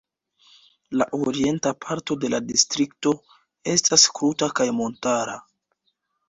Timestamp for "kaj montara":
4.61-5.39